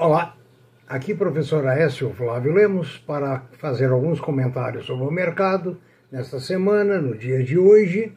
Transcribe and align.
Olá, 0.00 0.36
aqui 0.86 1.12
professor 1.12 1.66
Aécio 1.66 2.14
Flávio 2.14 2.54
Lemos 2.54 2.98
para 2.98 3.42
fazer 3.58 3.90
alguns 3.90 4.20
comentários 4.20 4.86
sobre 4.86 5.04
o 5.04 5.10
mercado 5.10 5.76
nesta 6.08 6.38
semana, 6.38 7.00
no 7.00 7.16
dia 7.16 7.42
de 7.42 7.58
hoje, 7.58 8.12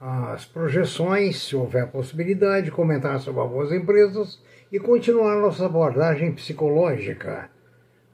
as 0.00 0.44
projeções, 0.44 1.40
se 1.44 1.54
houver 1.54 1.86
possibilidade, 1.92 2.72
comentar 2.72 3.20
sobre 3.20 3.40
algumas 3.40 3.70
empresas 3.70 4.42
e 4.72 4.80
continuar 4.80 5.36
nossa 5.36 5.66
abordagem 5.66 6.32
psicológica. 6.32 7.50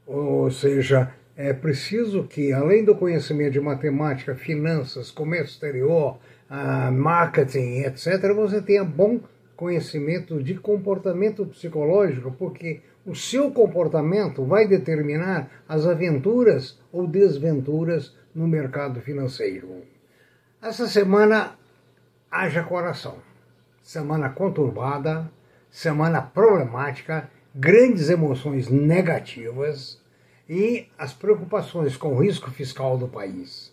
Ou 0.07 0.51
seja, 0.51 1.15
é 1.35 1.55
preciso 1.55 2.25
que, 2.25 2.53
além 2.53 2.85
do 2.85 2.95
conhecimento 2.95 3.53
de 3.53 3.61
matemática, 3.61 4.35
finanças, 4.35 5.11
comércio 5.11 5.55
exterior, 5.55 6.19
ah, 6.51 6.91
marketing, 6.91 7.85
etc., 7.85 8.35
você 8.35 8.61
tenha 8.61 8.85
bom 8.85 9.19
conhecimento 9.63 10.43
de 10.43 10.57
comportamento 10.57 11.47
psicológico, 11.47 12.33
porque 12.33 12.81
o 13.07 13.15
seu 13.15 13.53
comportamento 13.53 14.45
vai 14.45 14.67
determinar 14.67 15.49
as 15.69 15.87
aventuras 15.87 16.81
ou 16.91 17.07
desventuras 17.07 18.13
no 18.35 18.49
mercado 18.49 19.01
financeiro. 19.01 19.85
Essa 20.61 20.89
semana 20.89 21.57
haja 22.29 22.65
coração. 22.65 23.19
Semana 23.81 24.31
conturbada, 24.31 25.31
semana 25.71 26.21
problemática, 26.21 27.31
grandes 27.55 28.11
emoções 28.11 28.69
negativas 28.69 30.03
e 30.49 30.89
as 30.99 31.13
preocupações 31.13 31.97
com 31.97 32.17
o 32.17 32.21
risco 32.21 32.51
fiscal 32.51 32.99
do 32.99 33.07
país. 33.07 33.73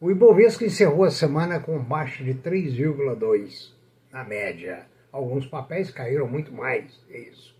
O 0.00 0.10
Ibovespa 0.10 0.64
encerrou 0.64 1.04
a 1.04 1.10
semana 1.10 1.60
com 1.60 1.78
baixa 1.78 2.24
de 2.24 2.32
3,2 2.32 3.74
na 4.10 4.24
média 4.24 4.86
Alguns 5.12 5.46
papéis 5.46 5.90
caíram 5.90 6.26
muito 6.26 6.52
mais, 6.52 6.84
é 7.10 7.18
isso. 7.18 7.54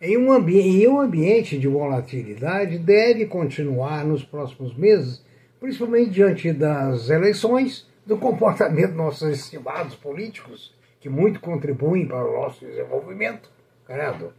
Em 0.00 0.16
um, 0.18 0.48
em 0.48 0.86
um 0.88 1.00
ambiente 1.00 1.58
de 1.58 1.66
volatilidade, 1.66 2.78
deve 2.78 3.26
continuar 3.26 4.04
nos 4.04 4.22
próximos 4.22 4.76
meses, 4.76 5.24
principalmente 5.58 6.10
diante 6.10 6.52
das 6.52 7.08
eleições, 7.08 7.88
do 8.04 8.16
comportamento 8.18 8.88
dos 8.88 8.96
nossos 8.96 9.28
estimados 9.30 9.94
políticos, 9.96 10.74
que 11.00 11.08
muito 11.08 11.40
contribuem 11.40 12.06
para 12.06 12.24
o 12.24 12.40
nosso 12.40 12.64
desenvolvimento, 12.64 13.50
credo. 13.86 14.32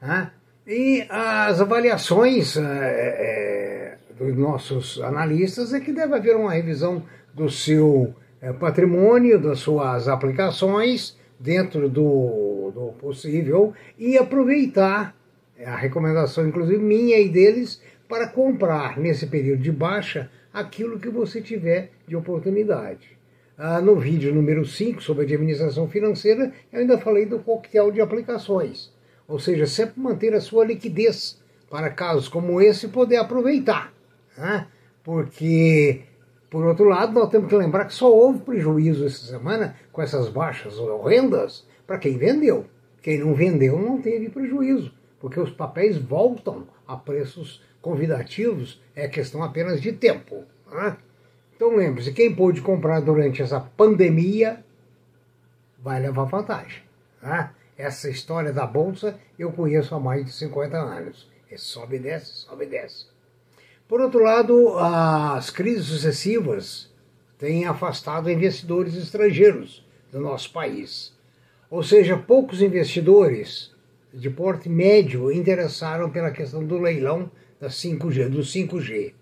Né? 0.00 0.30
E 0.66 1.04
as 1.08 1.60
avaliações 1.60 2.56
é, 2.56 2.62
é, 2.62 3.96
dos 4.16 4.36
nossos 4.36 5.00
analistas 5.00 5.74
é 5.74 5.80
que 5.80 5.92
deve 5.92 6.14
haver 6.14 6.36
uma 6.36 6.52
revisão 6.52 7.02
do 7.34 7.50
seu 7.50 8.14
é, 8.40 8.52
patrimônio, 8.52 9.40
das 9.40 9.58
suas 9.58 10.06
aplicações, 10.06 11.18
dentro 11.40 11.88
do, 11.88 12.70
do 12.72 12.92
possível 13.00 13.72
e 13.98 14.18
aproveitar 14.18 15.16
é 15.58 15.66
a 15.66 15.76
recomendação, 15.76 16.48
inclusive 16.48 16.78
minha 16.78 17.18
e 17.18 17.28
deles, 17.28 17.82
para 18.08 18.28
comprar 18.28 18.98
nesse 18.98 19.26
período 19.26 19.62
de 19.62 19.70
baixa 19.70 20.30
aquilo 20.52 20.98
que 20.98 21.10
você 21.10 21.40
tiver 21.40 21.90
de 22.08 22.16
oportunidade. 22.16 23.18
Ah, 23.58 23.78
no 23.78 23.94
vídeo 23.96 24.34
número 24.34 24.64
5 24.64 25.02
sobre 25.02 25.24
administração 25.24 25.86
financeira, 25.86 26.50
eu 26.72 26.80
ainda 26.80 26.96
falei 26.96 27.26
do 27.26 27.40
coquetel 27.40 27.92
de 27.92 28.00
aplicações. 28.00 28.90
Ou 29.28 29.38
seja, 29.38 29.66
sempre 29.66 30.00
manter 30.00 30.32
a 30.34 30.40
sua 30.40 30.64
liquidez 30.64 31.38
para 31.68 31.90
casos 31.90 32.26
como 32.26 32.60
esse 32.60 32.88
poder 32.88 33.18
aproveitar. 33.18 33.92
Né? 34.36 34.66
Porque 35.04 36.00
por 36.50 36.64
outro 36.64 36.84
lado, 36.84 37.12
nós 37.12 37.30
temos 37.30 37.48
que 37.48 37.54
lembrar 37.54 37.84
que 37.84 37.94
só 37.94 38.12
houve 38.12 38.40
prejuízo 38.40 39.06
essa 39.06 39.24
semana 39.24 39.76
com 39.92 40.02
essas 40.02 40.28
baixas 40.28 40.76
horrendas 40.78 41.64
para 41.86 41.96
quem 41.96 42.18
vendeu. 42.18 42.66
Quem 43.00 43.18
não 43.18 43.32
vendeu 43.32 43.78
não 43.78 44.02
teve 44.02 44.28
prejuízo, 44.28 44.92
porque 45.20 45.38
os 45.38 45.50
papéis 45.50 45.96
voltam 45.96 46.66
a 46.86 46.96
preços 46.96 47.62
convidativos, 47.80 48.82
é 48.96 49.06
questão 49.06 49.44
apenas 49.44 49.80
de 49.80 49.92
tempo. 49.92 50.44
Né? 50.70 50.96
Então 51.54 51.76
lembre-se, 51.76 52.12
quem 52.12 52.34
pôde 52.34 52.60
comprar 52.60 53.00
durante 53.00 53.40
essa 53.40 53.60
pandemia 53.60 54.64
vai 55.78 56.00
levar 56.00 56.24
vantagem. 56.24 56.82
Né? 57.22 57.50
Essa 57.78 58.10
história 58.10 58.52
da 58.52 58.66
Bolsa 58.66 59.18
eu 59.38 59.52
conheço 59.52 59.94
há 59.94 60.00
mais 60.00 60.24
de 60.24 60.32
50 60.32 60.76
anos. 60.76 61.30
É 61.48 61.56
sobe 61.56 61.96
e 61.96 62.00
desce, 62.00 62.32
sobe 62.32 62.64
e 62.64 62.68
desce. 62.68 63.06
Por 63.90 64.00
outro 64.00 64.22
lado, 64.22 64.78
as 64.78 65.50
crises 65.50 65.86
sucessivas 65.86 66.88
têm 67.36 67.66
afastado 67.66 68.30
investidores 68.30 68.94
estrangeiros 68.94 69.84
do 70.12 70.20
nosso 70.20 70.52
país. 70.52 71.12
Ou 71.68 71.82
seja, 71.82 72.16
poucos 72.16 72.62
investidores 72.62 73.74
de 74.14 74.30
porte 74.30 74.68
médio 74.68 75.32
interessaram 75.32 76.08
pela 76.08 76.30
questão 76.30 76.64
do 76.64 76.78
leilão 76.78 77.28
da 77.60 77.66
5G, 77.66 78.28
do 78.28 78.42
5G, 78.42 79.12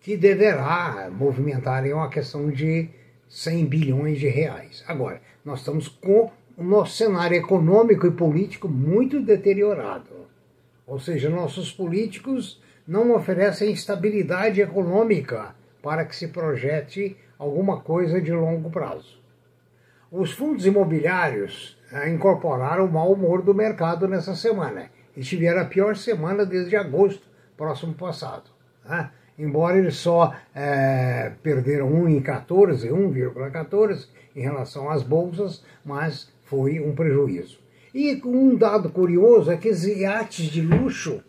que 0.00 0.16
deverá 0.16 1.08
movimentar 1.08 1.86
em 1.86 1.92
uma 1.92 2.10
questão 2.10 2.50
de 2.50 2.88
100 3.28 3.64
bilhões 3.66 4.18
de 4.18 4.26
reais. 4.26 4.82
Agora, 4.88 5.22
nós 5.44 5.60
estamos 5.60 5.86
com 5.86 6.32
o 6.56 6.64
nosso 6.64 6.96
cenário 6.96 7.36
econômico 7.36 8.08
e 8.08 8.10
político 8.10 8.68
muito 8.68 9.22
deteriorado. 9.22 10.26
Ou 10.84 10.98
seja, 10.98 11.30
nossos 11.30 11.70
políticos 11.70 12.60
não 12.86 13.14
oferecem 13.14 13.72
estabilidade 13.72 14.60
econômica 14.60 15.54
para 15.82 16.04
que 16.04 16.14
se 16.14 16.28
projete 16.28 17.16
alguma 17.38 17.80
coisa 17.80 18.20
de 18.20 18.32
longo 18.32 18.70
prazo. 18.70 19.20
Os 20.10 20.32
fundos 20.32 20.64
imobiliários 20.64 21.76
eh, 21.92 22.08
incorporaram 22.10 22.86
o 22.86 22.92
mau 22.92 23.12
humor 23.12 23.42
do 23.42 23.54
mercado 23.54 24.06
nessa 24.06 24.34
semana 24.34 24.90
e 25.16 25.20
tiveram 25.20 25.62
a 25.62 25.64
pior 25.64 25.96
semana 25.96 26.46
desde 26.46 26.76
agosto 26.76 27.26
próximo 27.56 27.94
passado. 27.94 28.50
Né? 28.84 29.10
Embora 29.38 29.78
eles 29.78 29.96
só 29.96 30.34
é, 30.54 31.32
perderam 31.42 31.90
1,14, 31.90 32.90
1,14 32.90 34.06
em 34.34 34.40
relação 34.40 34.88
às 34.88 35.02
bolsas, 35.02 35.62
mas 35.84 36.32
foi 36.44 36.80
um 36.80 36.94
prejuízo. 36.94 37.58
E 37.94 38.20
um 38.24 38.56
dado 38.56 38.90
curioso 38.90 39.50
é 39.50 39.56
que 39.56 39.68
os 39.68 39.84
iates 39.84 40.46
de 40.46 40.62
luxo 40.62 41.22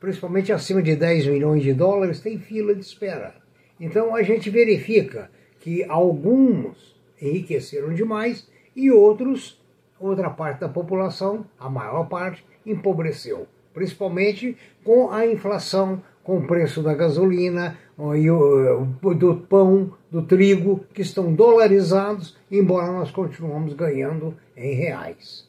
principalmente 0.00 0.50
acima 0.52 0.82
de 0.82 0.96
10 0.96 1.26
milhões 1.26 1.62
de 1.62 1.74
dólares, 1.74 2.20
tem 2.20 2.38
fila 2.38 2.74
de 2.74 2.80
espera. 2.80 3.34
Então 3.78 4.16
a 4.16 4.22
gente 4.22 4.48
verifica 4.50 5.30
que 5.60 5.84
alguns 5.84 6.96
enriqueceram 7.20 7.92
demais 7.92 8.48
e 8.74 8.90
outros, 8.90 9.60
outra 9.98 10.30
parte 10.30 10.60
da 10.60 10.68
população, 10.68 11.44
a 11.58 11.68
maior 11.68 12.08
parte, 12.08 12.44
empobreceu. 12.64 13.46
Principalmente 13.74 14.56
com 14.82 15.10
a 15.10 15.26
inflação, 15.26 16.02
com 16.24 16.38
o 16.38 16.46
preço 16.46 16.82
da 16.82 16.94
gasolina, 16.94 17.78
do 17.96 19.36
pão, 19.48 19.92
do 20.10 20.22
trigo, 20.22 20.84
que 20.94 21.02
estão 21.02 21.32
dolarizados, 21.32 22.36
embora 22.50 22.90
nós 22.90 23.10
continuamos 23.10 23.74
ganhando 23.74 24.34
em 24.56 24.74
reais. 24.74 25.46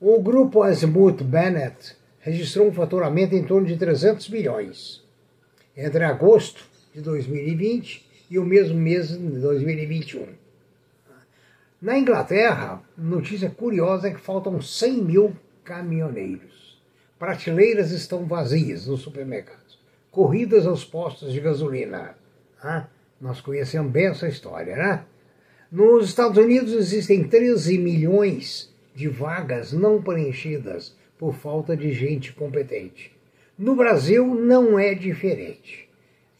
O 0.00 0.20
grupo 0.22 0.62
Azimuth 0.62 1.22
Bennett 1.22 1.97
registrou 2.28 2.68
um 2.68 2.72
faturamento 2.72 3.34
em 3.34 3.42
torno 3.42 3.66
de 3.66 3.76
300 3.76 4.28
bilhões 4.28 5.02
entre 5.76 6.04
agosto 6.04 6.62
de 6.94 7.00
2020 7.00 8.06
e 8.30 8.38
o 8.38 8.44
mesmo 8.44 8.78
mês 8.78 9.08
de 9.08 9.16
2021. 9.16 10.26
Na 11.80 11.96
Inglaterra, 11.96 12.82
notícia 12.96 13.48
curiosa 13.48 14.08
é 14.08 14.10
que 14.12 14.20
faltam 14.20 14.60
100 14.60 15.02
mil 15.02 15.36
caminhoneiros. 15.64 16.78
Prateleiras 17.18 17.92
estão 17.92 18.26
vazias 18.26 18.86
nos 18.86 19.00
supermercados. 19.00 19.78
Corridas 20.10 20.66
aos 20.66 20.84
postos 20.84 21.32
de 21.32 21.40
gasolina. 21.40 22.16
Ah, 22.62 22.88
nós 23.20 23.40
conhecemos 23.40 23.90
bem 23.90 24.06
essa 24.06 24.28
história, 24.28 24.76
né? 24.76 25.04
Nos 25.70 26.08
Estados 26.08 26.36
Unidos 26.36 26.72
existem 26.72 27.28
13 27.28 27.78
milhões 27.78 28.74
de 28.94 29.08
vagas 29.08 29.72
não 29.72 30.02
preenchidas 30.02 30.97
por 31.18 31.34
falta 31.34 31.76
de 31.76 31.92
gente 31.92 32.32
competente. 32.32 33.12
No 33.58 33.74
Brasil 33.74 34.34
não 34.34 34.78
é 34.78 34.94
diferente. 34.94 35.88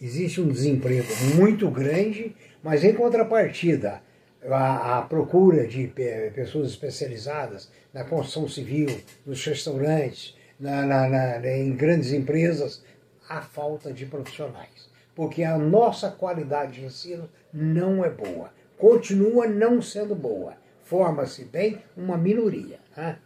Existe 0.01 0.41
um 0.41 0.49
desemprego 0.49 1.09
muito 1.35 1.69
grande, 1.69 2.35
mas 2.63 2.85
em 2.85 2.95
contrapartida, 2.95 4.01
a, 4.49 4.99
a 4.99 5.03
procura 5.03 5.67
de 5.67 5.89
pessoas 6.33 6.69
especializadas 6.69 7.71
na 7.93 8.05
construção 8.05 8.49
civil, 8.49 8.89
nos 9.27 9.45
restaurantes, 9.45 10.37
na, 10.61 10.87
na, 10.87 11.09
na, 11.09 11.49
em 11.49 11.75
grandes 11.75 12.13
empresas, 12.13 12.85
há 13.29 13.41
falta 13.41 13.93
de 13.93 14.07
profissionais. 14.07 14.89
Porque 15.15 15.43
a 15.43 15.59
nossa 15.59 16.11
qualidade 16.13 16.75
de 16.75 16.85
ensino 16.85 17.29
não 17.53 18.05
é 18.05 18.11
boa. 18.11 18.53
Continua 18.77 19.49
não 19.49 19.83
sendo 19.83 20.15
boa. 20.15 20.55
Forma-se 20.85 21.45
bem 21.45 21.83
uma 21.97 22.17
minoria. 22.17 22.79
Né? 22.97 23.19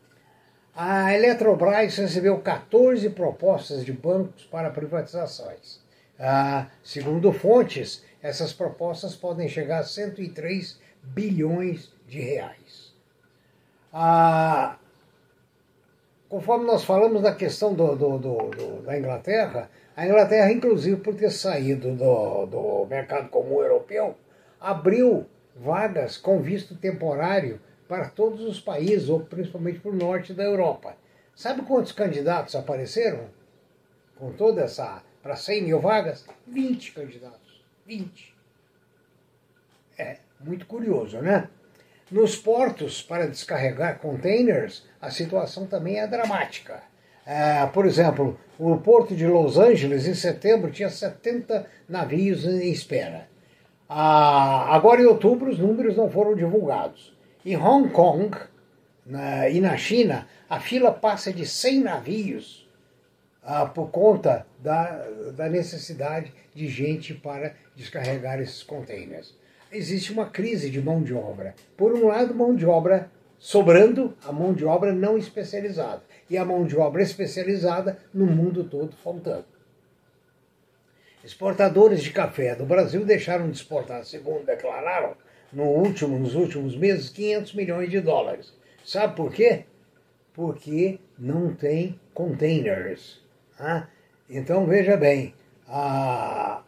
A 0.75 1.15
Eletrobras 1.15 1.97
recebeu 1.97 2.39
14 2.41 3.11
propostas 3.11 3.85
de 3.85 3.93
bancos 3.93 4.45
para 4.45 4.71
privatizações. 4.71 5.81
Ah, 6.19 6.69
segundo 6.83 7.31
fontes, 7.33 8.05
essas 8.23 8.53
propostas 8.53 9.15
podem 9.15 9.49
chegar 9.49 9.81
a 9.81 9.85
103 9.85 10.81
bilhões 11.03 11.93
de 12.09 12.21
reais. 12.21 12.95
Ah, 13.93 14.79
conforme 16.29 16.65
nós 16.65 16.85
falamos 16.85 17.21
da 17.21 17.35
questão 17.35 17.75
do, 17.75 17.95
do, 17.95 18.19
do, 18.19 18.83
da 18.83 18.99
Inglaterra, 18.99 19.69
a 19.95 20.07
Inglaterra, 20.07 20.51
inclusive 20.51 20.97
por 20.97 21.15
ter 21.15 21.31
saído 21.31 21.95
do, 21.95 22.47
do 22.47 22.87
mercado 22.87 23.29
comum 23.29 23.61
europeu, 23.61 24.17
abriu 24.59 25.27
vagas 25.55 26.17
com 26.17 26.41
visto 26.41 26.75
temporário 26.75 27.61
para 27.93 28.09
todos 28.09 28.41
os 28.41 28.59
países, 28.59 29.11
ou 29.11 29.21
principalmente 29.21 29.79
para 29.79 29.91
o 29.91 29.95
norte 29.95 30.33
da 30.33 30.43
Europa. 30.43 30.97
Sabe 31.37 31.61
quantos 31.61 31.93
candidatos 31.93 32.57
apareceram? 32.57 33.27
Com 34.17 34.33
toda 34.33 34.63
essa. 34.63 35.03
para 35.23 35.37
100 35.37 35.65
mil 35.65 35.79
vagas? 35.79 36.25
20 36.47 36.93
candidatos. 36.93 37.63
20. 37.87 38.35
É 39.99 40.17
muito 40.41 40.65
curioso, 40.65 41.19
né? 41.19 41.51
Nos 42.11 42.35
portos 42.35 43.03
para 43.03 43.29
descarregar 43.29 43.99
containers, 43.99 44.87
a 44.99 45.11
situação 45.11 45.67
também 45.67 46.01
é 46.01 46.07
dramática. 46.07 46.83
É, 47.27 47.67
por 47.67 47.85
exemplo, 47.85 48.41
o 48.59 48.79
porto 48.79 49.15
de 49.15 49.27
Los 49.27 49.59
Angeles, 49.59 50.07
em 50.07 50.15
setembro, 50.15 50.71
tinha 50.71 50.89
70 50.89 51.67
navios 51.87 52.47
em 52.47 52.73
espera. 52.73 53.29
Ah, 53.87 54.75
agora, 54.75 55.03
em 55.03 55.05
outubro, 55.05 55.51
os 55.51 55.59
números 55.59 55.95
não 55.95 56.11
foram 56.11 56.35
divulgados. 56.35 57.13
Em 57.45 57.57
Hong 57.57 57.91
Kong 57.91 58.37
na, 59.05 59.49
e 59.49 59.61
na 59.61 59.77
China, 59.77 60.29
a 60.49 60.61
fila 60.61 60.93
passa 60.93 61.33
de 61.33 61.47
100 61.47 61.81
navios 61.81 62.69
ah, 63.43 63.67
por 63.67 63.91
conta 63.91 64.47
da, 64.61 65.09
da 65.35 65.49
necessidade 65.49 66.33
de 66.55 66.69
gente 66.69 67.15
para 67.15 67.55
descarregar 67.75 68.41
esses 68.41 68.63
containers 68.63 69.35
existe 69.73 70.13
uma 70.13 70.27
crise 70.27 70.71
de 70.71 70.81
mão 70.81 71.03
de 71.03 71.15
obra. 71.15 71.55
Por 71.77 71.93
um 71.95 72.07
lado, 72.07 72.35
mão 72.35 72.55
de 72.55 72.67
obra 72.67 73.11
sobrando, 73.39 74.15
a 74.23 74.31
mão 74.31 74.53
de 74.53 74.65
obra 74.65 74.93
não 74.93 75.17
especializada. 75.17 76.03
E 76.29 76.37
a 76.37 76.45
mão 76.45 76.65
de 76.65 76.77
obra 76.77 77.03
especializada 77.03 77.99
no 78.13 78.27
mundo 78.27 78.65
todo 78.65 78.95
faltando. 79.03 79.47
Exportadores 81.25 82.03
de 82.03 82.11
café 82.11 82.55
do 82.55 82.67
Brasil 82.67 83.05
deixaram 83.05 83.49
de 83.51 83.57
exportar, 83.57 84.05
segundo 84.05 84.45
declararam, 84.45 85.15
no 85.53 85.65
último, 85.65 86.19
nos 86.19 86.35
últimos 86.35 86.77
meses, 86.77 87.11
500 87.11 87.55
milhões 87.55 87.91
de 87.91 88.01
dólares. 88.01 88.53
Sabe 88.85 89.15
por 89.15 89.33
quê? 89.33 89.65
Porque 90.33 90.99
não 91.19 91.55
tem 91.55 91.99
containers. 92.15 93.21
Ah? 93.59 93.87
Então, 94.29 94.67
veja 94.67 94.97
bem, 94.97 95.35
a, 95.69 96.63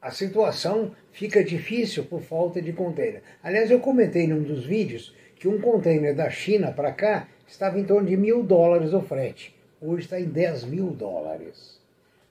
a 0.00 0.10
situação 0.10 0.94
fica 1.12 1.42
difícil 1.42 2.04
por 2.04 2.20
falta 2.20 2.60
de 2.60 2.72
container. 2.72 3.22
Aliás, 3.42 3.70
eu 3.70 3.80
comentei 3.80 4.26
num 4.26 4.42
dos 4.42 4.64
vídeos 4.64 5.14
que 5.36 5.48
um 5.48 5.60
container 5.60 6.14
da 6.14 6.28
China 6.28 6.72
para 6.72 6.92
cá 6.92 7.28
estava 7.46 7.78
em 7.78 7.84
torno 7.84 8.08
de 8.08 8.16
mil 8.16 8.42
dólares 8.42 8.92
o 8.92 9.00
frete. 9.00 9.54
Hoje 9.80 10.04
está 10.04 10.20
em 10.20 10.26
10 10.26 10.64
mil 10.64 10.90
dólares. 10.90 11.80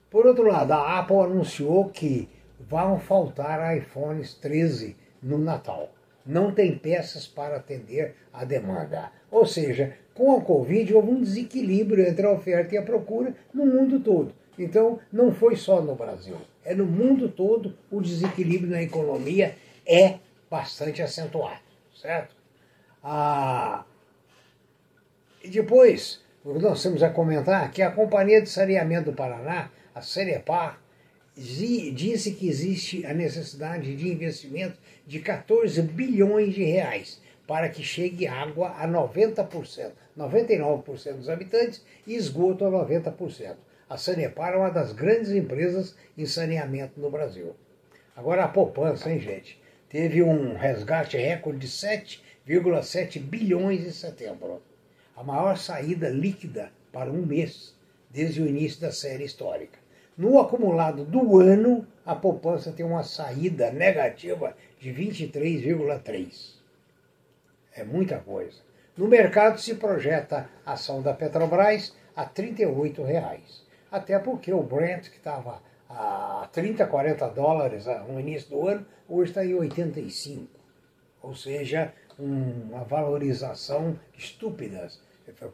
Por 0.10 0.26
outro 0.26 0.48
lado, 0.48 0.72
a 0.72 1.00
Apple 1.00 1.18
anunciou 1.18 1.90
que 1.90 2.30
vão 2.60 3.00
faltar 3.00 3.78
iPhones 3.78 4.34
13 4.36 4.96
no 5.22 5.38
Natal. 5.38 5.92
Não 6.26 6.52
tem 6.52 6.78
peças 6.78 7.26
para 7.26 7.58
atender 7.58 8.16
a 8.34 8.44
demanda. 8.44 9.12
Ou 9.32 9.46
seja, 9.46 9.96
com 10.14 10.36
a 10.36 10.42
Covid 10.42 10.94
houve 10.94 11.12
um 11.12 11.22
desequilíbrio 11.22 12.06
entre 12.06 12.26
a 12.26 12.32
oferta 12.32 12.76
e 12.76 12.78
a 12.78 12.84
procura 12.84 13.34
no 13.54 13.66
mundo 13.66 14.00
todo. 14.00 14.34
Então, 14.58 15.00
não 15.12 15.32
foi 15.32 15.56
só 15.56 15.82
no 15.82 15.96
Brasil, 15.96 16.36
é 16.66 16.76
no 16.76 16.86
mundo 16.86 17.30
todo 17.30 17.78
o 17.90 18.02
desequilíbrio 18.02 18.70
na 18.70 18.82
economia 18.82 19.56
é 19.88 20.20
bastante 20.52 21.02
acentuado, 21.02 21.62
certo? 21.96 22.36
Ah, 23.02 23.86
e 25.42 25.50
depois, 25.50 26.22
nós 26.44 26.84
temos 26.84 27.02
a 27.02 27.10
comentar 27.10 27.72
que 27.72 27.82
a 27.82 27.92
Companhia 27.92 28.42
de 28.42 28.50
Saneamento 28.50 29.12
do 29.12 29.16
Paraná, 29.16 29.72
a 29.96 30.02
Cerepar, 30.02 30.78
disse 31.40 32.34
que 32.34 32.48
existe 32.48 33.06
a 33.06 33.14
necessidade 33.14 33.96
de 33.96 34.10
investimento 34.10 34.78
de 35.08 35.20
14 35.20 35.82
bilhões 35.82 36.54
de 36.54 36.64
reais 36.64 37.22
para 37.48 37.70
que 37.70 37.84
chegue 37.84 38.28
água 38.28 38.70
a 38.78 38.88
90%, 38.88 39.92
99% 40.18 41.14
dos 41.14 41.30
habitantes 41.30 41.84
e 42.06 42.16
esgoto 42.16 42.66
a 42.66 42.70
90% 42.70 43.56
a 43.90 43.98
Sanepar 43.98 44.54
é 44.54 44.58
uma 44.58 44.70
das 44.70 44.94
grandes 44.94 45.32
empresas 45.32 45.96
em 46.16 46.26
saneamento 46.26 47.00
no 47.00 47.10
Brasil. 47.10 47.56
Agora 48.16 48.44
a 48.44 48.48
poupança, 48.48 49.12
hein, 49.12 49.20
gente? 49.20 49.60
Teve 49.90 50.22
um 50.22 50.56
resgate 50.56 51.18
recorde 51.18 51.58
de 51.58 51.68
7,7 51.68 53.20
bilhões 53.20 53.84
em 53.84 53.92
setembro. 53.92 54.62
A 55.16 55.24
maior 55.24 55.58
saída 55.58 56.08
líquida 56.08 56.72
para 56.94 57.10
um 57.10 57.26
mês 57.26 57.76
desde 58.12 58.44
o 58.44 58.48
início 58.48 58.80
da 58.80 58.92
série 58.92 59.24
histórica. 59.24 59.79
No 60.20 60.38
acumulado 60.38 61.06
do 61.06 61.40
ano, 61.40 61.88
a 62.06 62.14
poupança 62.14 62.74
tem 62.74 62.86
uma 62.86 63.04
saída 63.04 63.72
negativa 63.72 64.54
de 64.78 64.92
23,3. 64.92 66.56
É 67.74 67.86
muita 67.86 68.20
coisa. 68.20 68.60
No 68.98 69.08
mercado 69.08 69.60
se 69.60 69.76
projeta 69.76 70.50
a 70.66 70.74
ação 70.74 71.02
da 71.02 71.14
Petrobras 71.14 71.96
a 72.14 72.24
R$ 72.24 72.32
38. 72.34 73.02
Reais 73.02 73.70
até 73.92 74.20
porque 74.20 74.54
o 74.54 74.62
Brent, 74.62 75.10
que 75.10 75.18
estava 75.18 75.62
a 75.90 76.48
30, 76.52 76.86
40 76.86 77.28
dólares 77.30 77.86
no 78.08 78.20
início 78.20 78.50
do 78.50 78.68
ano, 78.68 78.86
hoje 79.08 79.32
está 79.32 79.46
em 79.46 79.56
85. 79.56 80.48
Ou 81.22 81.36
seja, 81.36 81.94
um, 82.20 82.70
uma 82.70 82.84
valorização 82.84 84.00
estúpida, 84.18 84.88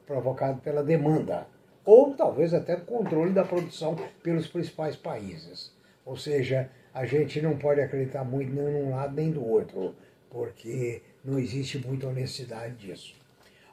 provocada 0.05 0.57
pela 0.57 0.83
demanda. 0.83 1.47
Ou 1.85 2.13
talvez 2.13 2.53
até 2.53 2.75
controle 2.75 3.31
da 3.31 3.43
produção 3.43 3.95
pelos 4.23 4.47
principais 4.47 4.95
países. 4.95 5.71
Ou 6.05 6.17
seja, 6.17 6.69
a 6.93 7.05
gente 7.05 7.41
não 7.41 7.57
pode 7.57 7.81
acreditar 7.81 8.23
muito 8.23 8.51
nem 8.53 8.65
num 8.65 8.91
lado 8.91 9.15
nem 9.15 9.31
do 9.31 9.45
outro, 9.45 9.95
porque 10.29 11.01
não 11.23 11.37
existe 11.37 11.77
muita 11.77 12.07
honestidade 12.07 12.75
disso. 12.75 13.13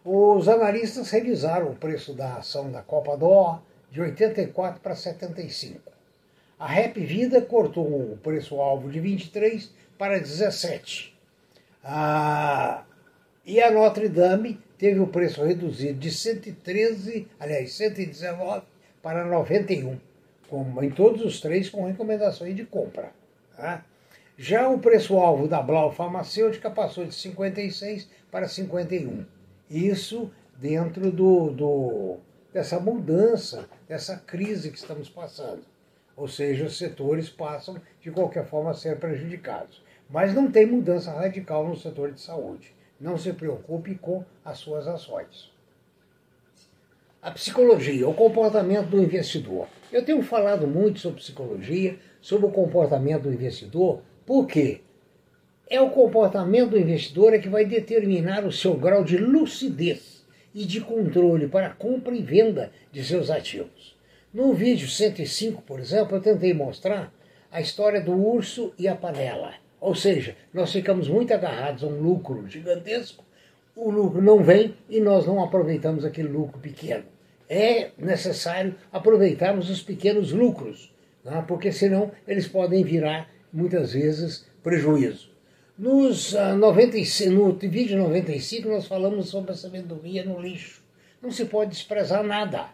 Os 0.05 0.49
analistas 0.49 1.11
revisaram 1.11 1.71
o 1.71 1.77
preço 1.77 2.13
da 2.13 2.37
ação 2.37 2.71
da 2.71 2.83
Copa 2.83 3.17
Dó, 3.17 3.63
de 3.91 4.01
84 4.01 4.81
para 4.81 4.97
75. 4.97 5.93
A 6.59 6.67
Rap 6.67 6.99
Vida 6.99 7.41
cortou 7.43 7.87
o 7.87 8.19
preço-alvo 8.23 8.91
de 8.91 8.99
23 8.99 9.71
para 9.99 10.19
17. 10.19 11.17
Ah, 11.85 12.85
e 13.45 13.61
a 13.61 13.71
Notre 13.71 14.09
Dame 14.09 14.61
teve 14.83 14.99
o 14.99 15.07
preço 15.07 15.45
reduzido 15.45 15.97
de 15.97 16.11
113, 16.11 17.29
aliás, 17.39 17.73
119 17.75 18.65
para 19.01 19.25
91, 19.25 19.97
com, 20.49 20.83
em 20.83 20.91
todos 20.91 21.25
os 21.25 21.41
três 21.41 21.71
com 21.71 21.87
recomendações 21.87 22.57
de 22.57 22.65
compra. 22.65 23.13
Tá? 23.57 23.85
Já 24.37 24.69
o 24.69 24.81
preço-alvo 24.81 25.47
da 25.47 25.63
Blau 25.63 25.93
Farmacêutica 25.93 26.69
passou 26.69 27.05
de 27.05 27.15
56 27.15 28.11
para 28.29 28.49
51. 28.49 29.25
Isso 29.71 30.29
dentro 30.57 31.13
do, 31.13 31.53
do 31.53 32.17
dessa 32.53 32.81
mudança, 32.81 33.69
dessa 33.89 34.17
crise 34.17 34.69
que 34.73 34.79
estamos 34.79 35.09
passando. 35.09 35.63
Ou 36.17 36.27
seja, 36.27 36.65
os 36.65 36.77
setores 36.77 37.29
passam, 37.31 37.81
de 38.01 38.11
qualquer 38.11 38.47
forma, 38.47 38.73
a 38.73 38.75
ser 38.75 38.99
prejudicados. 38.99 39.81
Mas 40.11 40.35
não 40.35 40.51
tem 40.51 40.67
mudança 40.67 41.13
radical 41.13 41.69
no 41.69 41.77
setor 41.77 42.11
de 42.11 42.21
saúde. 42.21 42.75
Não 43.03 43.19
se 43.19 43.33
preocupe 43.33 43.97
com 43.97 44.25
as 44.45 44.59
suas 44.59 44.87
ações. 44.87 45.51
A 47.21 47.33
psicologia, 47.33 48.09
o 48.09 48.15
comportamento 48.15 48.91
do 48.91 49.03
investidor. 49.03 49.67
Eu 49.91 50.05
tenho 50.05 50.23
falado 50.23 50.69
muito 50.69 51.01
sobre 51.01 51.21
psicologia, 51.21 51.99
sobre 52.21 52.47
o 52.47 52.51
comportamento 52.53 53.23
do 53.23 53.35
investidor, 53.35 54.03
por 54.25 54.47
quê? 54.47 54.83
É 55.69 55.81
o 55.81 55.91
comportamento 55.91 56.71
do 56.71 56.79
investidor 56.79 57.35
é 57.35 57.41
que 57.41 57.49
vai 57.49 57.65
determinar 57.65 58.45
o 58.45 58.53
seu 58.53 58.75
grau 58.75 59.03
de 59.03 59.19
lucidez 59.19 60.25
e 60.55 60.65
de 60.65 60.81
controle 60.81 61.49
para 61.49 61.71
compra 61.71 62.15
e 62.15 62.23
venda 62.23 62.71
de 62.93 63.03
seus 63.03 63.31
ativos. 63.31 63.97
No 64.33 64.55
vídeo 64.55 64.89
105, 64.89 65.63
por 65.63 65.81
exemplo, 65.81 66.17
eu 66.17 66.23
tentei 66.23 66.55
mostrar 66.55 67.13
a 67.51 67.61
história 67.61 68.01
do 68.01 68.13
urso 68.13 68.73
e 68.79 68.87
a 68.87 68.95
panela. 68.95 69.62
Ou 69.83 69.97
seja, 69.97 70.37
nós 70.55 70.71
ficamos 70.71 71.09
muito 71.09 71.35
agarrados 71.35 71.83
a 71.83 71.89
um 71.89 72.01
lucro 72.01 72.49
gigantesco, 72.49 73.25
o 73.75 73.91
lucro 73.91 74.23
não 74.23 74.41
vem 74.41 74.77
e 74.89 75.01
nós 75.01 75.27
não 75.27 75.43
aproveitamos 75.43 76.05
aquele 76.05 76.29
lucro 76.29 76.61
pequeno. 76.61 77.03
É 77.49 77.91
necessário 77.99 78.77
aproveitarmos 78.93 79.69
os 79.69 79.83
pequenos 79.83 80.31
lucros, 80.31 80.95
né? 81.25 81.45
porque 81.49 81.73
senão 81.73 82.13
eles 82.29 82.47
podem 82.47 82.85
virar, 82.85 83.29
muitas 83.53 83.93
vezes, 83.93 84.47
prejuízo. 84.63 85.33
Nos, 85.77 86.33
uh, 86.33 86.55
95, 86.55 87.33
no 87.33 87.53
vídeo 87.53 87.99
95 87.99 88.69
nós 88.69 88.87
falamos 88.87 89.31
sobre 89.31 89.51
a 89.51 89.57
sabedoria 89.57 90.25
no 90.25 90.41
lixo. 90.41 90.81
Não 91.21 91.33
se 91.33 91.47
pode 91.47 91.71
desprezar 91.71 92.23
nada, 92.23 92.69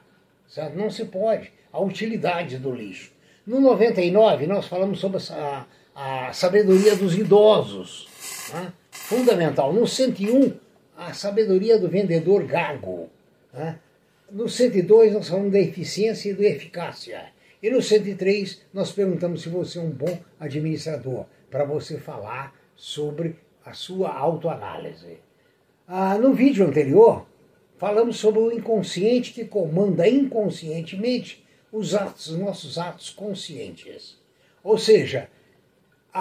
certo? 0.46 0.76
não 0.76 0.90
se 0.90 1.06
pode. 1.06 1.50
A 1.72 1.80
utilidade 1.80 2.58
do 2.58 2.70
lixo. 2.70 3.12
No 3.46 3.60
99 3.60 4.46
nós 4.46 4.66
falamos 4.66 5.00
sobre 5.00 5.18
a, 5.32 5.64
a 6.00 6.32
sabedoria 6.32 6.94
dos 6.94 7.18
idosos, 7.18 8.06
né? 8.54 8.72
fundamental. 8.92 9.72
No 9.72 9.84
101, 9.84 10.54
a 10.96 11.12
sabedoria 11.12 11.76
do 11.76 11.88
vendedor 11.88 12.44
gago. 12.44 13.10
Né? 13.52 13.80
No 14.30 14.48
102 14.48 15.12
nós 15.12 15.28
falamos 15.28 15.50
da 15.50 15.58
eficiência 15.58 16.30
e 16.30 16.34
da 16.34 16.44
eficácia. 16.44 17.32
E 17.60 17.68
no 17.68 17.82
103 17.82 18.62
nós 18.72 18.92
perguntamos 18.92 19.42
se 19.42 19.48
você 19.48 19.80
é 19.80 19.82
um 19.82 19.90
bom 19.90 20.16
administrador, 20.38 21.26
para 21.50 21.64
você 21.64 21.98
falar 21.98 22.54
sobre 22.76 23.34
a 23.66 23.72
sua 23.72 24.16
autoanálise. 24.16 25.18
Ah, 25.88 26.16
no 26.16 26.32
vídeo 26.32 26.64
anterior, 26.64 27.26
falamos 27.76 28.18
sobre 28.18 28.38
o 28.38 28.52
inconsciente 28.52 29.32
que 29.32 29.44
comanda 29.44 30.08
inconscientemente 30.08 31.44
os 31.72 31.92
atos, 31.92 32.38
nossos 32.38 32.78
atos 32.78 33.10
conscientes. 33.10 34.16
Ou 34.62 34.78
seja, 34.78 35.28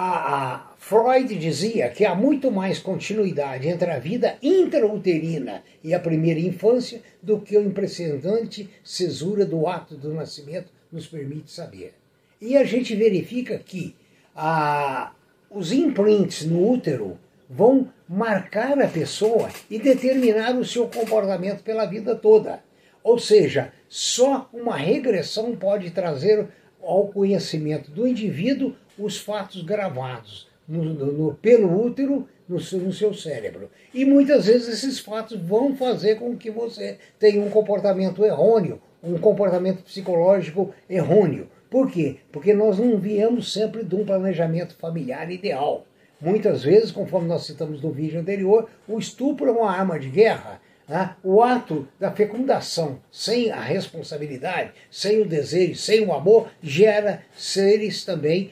a, 0.00 0.44
a, 0.44 0.74
Freud 0.78 1.34
dizia 1.34 1.88
que 1.88 2.04
há 2.04 2.14
muito 2.14 2.52
mais 2.52 2.78
continuidade 2.78 3.66
entre 3.66 3.90
a 3.90 3.98
vida 3.98 4.38
intrauterina 4.40 5.64
e 5.82 5.92
a 5.92 5.98
primeira 5.98 6.38
infância 6.38 7.02
do 7.20 7.40
que 7.40 7.58
o 7.58 7.64
impressionante 7.64 8.70
cesura 8.84 9.44
do 9.44 9.66
ato 9.66 9.96
do 9.96 10.14
nascimento 10.14 10.70
nos 10.92 11.08
permite 11.08 11.50
saber. 11.50 11.94
E 12.40 12.56
a 12.56 12.62
gente 12.62 12.94
verifica 12.94 13.58
que 13.58 13.96
a, 14.36 15.10
os 15.50 15.72
imprints 15.72 16.46
no 16.46 16.70
útero 16.70 17.18
vão 17.50 17.92
marcar 18.08 18.80
a 18.80 18.86
pessoa 18.86 19.50
e 19.68 19.80
determinar 19.80 20.56
o 20.56 20.64
seu 20.64 20.86
comportamento 20.86 21.64
pela 21.64 21.86
vida 21.86 22.14
toda. 22.14 22.62
Ou 23.02 23.18
seja, 23.18 23.72
só 23.88 24.48
uma 24.52 24.76
regressão 24.76 25.56
pode 25.56 25.90
trazer 25.90 26.46
ao 26.80 27.08
conhecimento 27.08 27.90
do 27.90 28.06
indivíduo 28.06 28.76
os 28.98 29.18
fatos 29.18 29.62
gravados 29.62 30.48
no, 30.66 30.84
no, 30.84 31.34
pelo 31.34 31.86
útero 31.86 32.28
no 32.48 32.60
seu, 32.60 32.78
no 32.78 32.92
seu 32.92 33.14
cérebro. 33.14 33.70
E 33.92 34.04
muitas 34.04 34.46
vezes 34.46 34.68
esses 34.68 34.98
fatos 34.98 35.38
vão 35.40 35.76
fazer 35.76 36.16
com 36.16 36.36
que 36.36 36.50
você 36.50 36.98
tenha 37.18 37.40
um 37.42 37.50
comportamento 37.50 38.24
errôneo, 38.24 38.80
um 39.02 39.18
comportamento 39.18 39.82
psicológico 39.82 40.74
errôneo. 40.88 41.48
Por 41.70 41.90
quê? 41.90 42.16
Porque 42.32 42.54
nós 42.54 42.78
não 42.78 42.98
viemos 42.98 43.52
sempre 43.52 43.84
de 43.84 43.94
um 43.94 44.04
planejamento 44.04 44.74
familiar 44.76 45.30
ideal. 45.30 45.86
Muitas 46.20 46.64
vezes, 46.64 46.90
conforme 46.90 47.28
nós 47.28 47.44
citamos 47.44 47.80
no 47.82 47.92
vídeo 47.92 48.18
anterior, 48.18 48.68
o 48.88 48.98
estupro 48.98 49.48
é 49.48 49.52
uma 49.52 49.70
arma 49.70 49.98
de 49.98 50.08
guerra. 50.08 50.60
Né? 50.88 51.14
O 51.22 51.42
ato 51.42 51.86
da 52.00 52.10
fecundação 52.10 52.98
sem 53.12 53.52
a 53.52 53.60
responsabilidade, 53.60 54.72
sem 54.90 55.20
o 55.20 55.28
desejo, 55.28 55.76
sem 55.76 56.04
o 56.04 56.12
amor, 56.12 56.48
gera 56.62 57.22
seres 57.36 58.04
também 58.04 58.50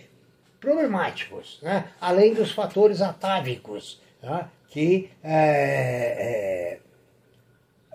problemáticos, 0.66 1.60
né? 1.62 1.84
além 2.00 2.34
dos 2.34 2.50
fatores 2.50 3.00
atávicos 3.00 4.02
né? 4.20 4.48
que 4.68 5.08
é, 5.22 5.30
é, 6.18 6.78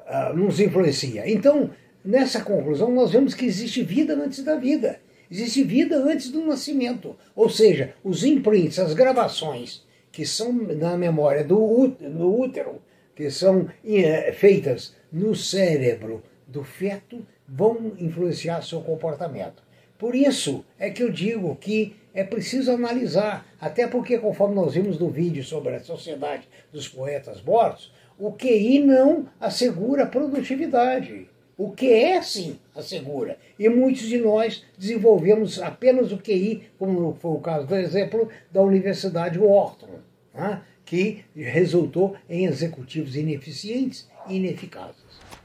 é, 0.08 0.34
nos 0.34 0.58
influencia. 0.58 1.30
Então, 1.30 1.72
nessa 2.04 2.42
conclusão, 2.42 2.90
nós 2.90 3.12
vemos 3.12 3.34
que 3.34 3.44
existe 3.44 3.84
vida 3.84 4.13
antes 4.13 4.42
da 4.42 4.56
vida. 4.56 5.01
Existe 5.30 5.63
vida 5.63 5.98
antes 5.98 6.32
do 6.32 6.46
nascimento. 6.46 7.18
Ou 7.36 7.50
seja, 7.50 7.94
os 8.01 8.24
imprints, 8.24 8.80
as 8.80 8.94
gravações 8.94 9.84
que 10.10 10.25
são 10.25 10.54
na 10.54 10.96
memória 10.96 11.44
do 11.44 11.62
útero, 11.62 12.82
que 13.13 13.30
são 13.30 13.68
é, 13.86 14.32
feitas 14.32 14.96
no 15.12 15.36
cérebro 15.36 16.24
do 16.48 16.63
feto, 16.63 17.28
vão 17.46 17.92
influenciar 18.00 18.62
seu 18.62 18.80
comportamento. 18.80 19.62
Por 20.00 20.16
isso 20.16 20.66
é 20.80 20.90
que 20.90 21.04
eu 21.04 21.12
digo 21.12 21.54
que 21.58 21.96
é 22.13 22.24
preciso 22.24 22.72
analisar, 22.72 23.46
até 23.60 23.88
porque, 23.88 24.18
conforme 24.18 24.56
nós 24.56 24.74
vimos 24.74 25.00
no 25.00 25.10
vídeo 25.10 25.44
sobre 25.44 25.75
a 25.75 25.80
Sociedade 25.80 26.48
dos 26.72 26.88
Poetas 26.88 27.41
Mortos, 27.41 27.91
o 28.20 28.32
QI 28.32 28.80
não 28.80 29.27
assegura 29.39 30.06
produtividade. 30.06 31.27
O 31.58 31.72
que 31.72 31.91
é 31.91 32.22
sim 32.22 32.58
assegura. 32.75 33.38
E 33.58 33.70
muitos 33.70 34.03
de 34.03 34.18
nós 34.18 34.63
desenvolvemos 34.77 35.62
apenas 35.62 36.12
o 36.12 36.18
QI, 36.18 36.63
como 36.77 37.13
foi 37.15 37.32
o 37.32 37.39
caso 37.39 37.68
do 37.68 37.75
exemplo 37.75 38.30
da 38.51 38.62
Universidade 38.62 39.38
Wharton, 39.38 40.00
né, 40.34 40.62
que 40.86 41.24
resultou 41.36 42.15
em 42.30 42.46
executivos 42.46 43.15
ineficientes 43.15 44.10
e 44.27 44.36
ineficazes. 44.38 45.01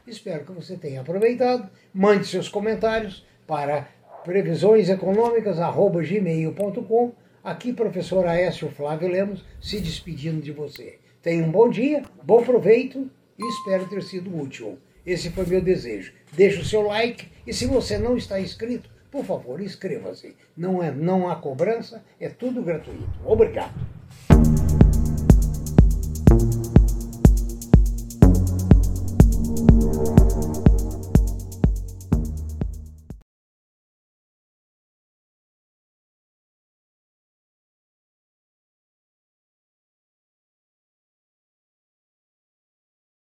Espero 0.06 0.44
que 0.44 0.52
você 0.52 0.76
tenha 0.76 1.00
aproveitado. 1.00 1.68
Mande 1.92 2.26
seus 2.26 2.48
comentários 2.48 3.24
para 3.46 3.88
previsioneseconômicas.gmail.com. 4.26 7.12
Aqui, 7.44 7.72
professor 7.72 8.26
Aécio 8.26 8.68
Flávio 8.68 9.08
Lemos, 9.08 9.44
se 9.60 9.78
despedindo 9.78 10.42
de 10.42 10.50
você. 10.50 10.98
Tenha 11.22 11.44
um 11.44 11.50
bom 11.50 11.70
dia, 11.70 12.02
bom 12.22 12.42
proveito 12.42 13.08
e 13.38 13.48
espero 13.48 13.88
ter 13.88 14.02
sido 14.02 14.36
útil. 14.36 14.78
Esse 15.06 15.30
foi 15.30 15.46
meu 15.46 15.60
desejo. 15.60 16.12
Deixe 16.32 16.60
o 16.60 16.64
seu 16.64 16.82
like 16.82 17.28
e 17.46 17.54
se 17.54 17.66
você 17.66 17.98
não 17.98 18.16
está 18.16 18.40
inscrito, 18.40 18.90
por 19.10 19.24
favor, 19.24 19.60
inscreva-se. 19.60 20.34
Não, 20.56 20.82
é, 20.82 20.90
não 20.90 21.28
há 21.28 21.36
cobrança, 21.36 22.02
é 22.18 22.28
tudo 22.28 22.62
gratuito. 22.62 23.08
Obrigado. 23.24 23.74